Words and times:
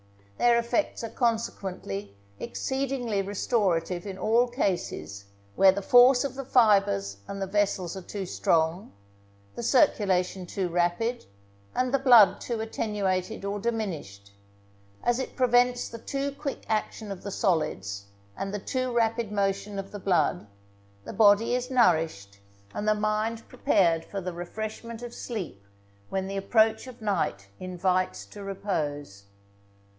Their 0.39 0.57
effects 0.57 1.03
are 1.03 1.09
consequently 1.11 2.15
exceedingly 2.39 3.21
restorative 3.21 4.07
in 4.07 4.17
all 4.17 4.47
cases, 4.47 5.25
where 5.55 5.71
the 5.71 5.83
force 5.83 6.23
of 6.23 6.33
the 6.33 6.43
fibres 6.43 7.17
and 7.27 7.39
the 7.39 7.45
vessels 7.45 7.95
are 7.95 8.01
too 8.01 8.25
strong, 8.25 8.91
the 9.53 9.61
circulation 9.61 10.47
too 10.47 10.67
rapid, 10.69 11.27
and 11.75 11.93
the 11.93 11.99
blood 11.99 12.41
too 12.41 12.59
attenuated 12.59 13.45
or 13.45 13.59
diminished; 13.59 14.31
as 15.03 15.19
it 15.19 15.35
prevents 15.35 15.87
the 15.87 15.99
too 15.99 16.31
quick 16.31 16.65
action 16.67 17.11
of 17.11 17.21
the 17.21 17.29
solids, 17.29 18.05
and 18.35 18.51
the 18.51 18.57
too 18.57 18.91
rapid 18.91 19.31
motion 19.31 19.77
of 19.77 19.91
the 19.91 19.99
blood, 19.99 20.47
the 21.03 21.13
body 21.13 21.53
is 21.53 21.69
nourished, 21.69 22.39
and 22.73 22.87
the 22.87 22.95
mind 22.95 23.47
prepared 23.47 24.03
for 24.03 24.19
the 24.19 24.33
refreshment 24.33 25.03
of 25.03 25.13
sleep 25.13 25.63
when 26.09 26.25
the 26.25 26.37
approach 26.37 26.87
of 26.87 27.03
night 27.03 27.49
invites 27.59 28.25
to 28.25 28.43
repose. 28.43 29.25